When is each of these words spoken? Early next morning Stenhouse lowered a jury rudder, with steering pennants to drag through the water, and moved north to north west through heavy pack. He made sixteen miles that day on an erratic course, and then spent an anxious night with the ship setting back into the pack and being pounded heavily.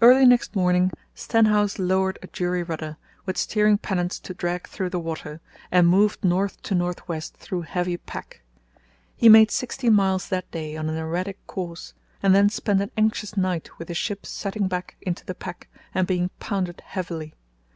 Early 0.00 0.26
next 0.26 0.56
morning 0.56 0.90
Stenhouse 1.14 1.78
lowered 1.78 2.18
a 2.20 2.26
jury 2.26 2.64
rudder, 2.64 2.96
with 3.26 3.36
steering 3.38 3.78
pennants 3.78 4.18
to 4.18 4.34
drag 4.34 4.66
through 4.66 4.90
the 4.90 4.98
water, 4.98 5.40
and 5.70 5.86
moved 5.86 6.24
north 6.24 6.60
to 6.62 6.74
north 6.74 7.06
west 7.06 7.36
through 7.36 7.62
heavy 7.62 7.96
pack. 7.96 8.42
He 9.16 9.28
made 9.28 9.52
sixteen 9.52 9.92
miles 9.94 10.30
that 10.30 10.50
day 10.50 10.76
on 10.76 10.88
an 10.88 10.96
erratic 10.96 11.46
course, 11.46 11.94
and 12.24 12.34
then 12.34 12.48
spent 12.50 12.82
an 12.82 12.90
anxious 12.96 13.36
night 13.36 13.78
with 13.78 13.86
the 13.86 13.94
ship 13.94 14.26
setting 14.26 14.66
back 14.66 14.96
into 15.00 15.24
the 15.24 15.32
pack 15.32 15.68
and 15.94 16.08
being 16.08 16.30
pounded 16.40 16.82
heavily. 16.84 17.32